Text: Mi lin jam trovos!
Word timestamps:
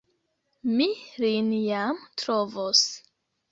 Mi 0.79 0.87
lin 1.25 1.53
jam 1.67 2.01
trovos! 2.25 2.85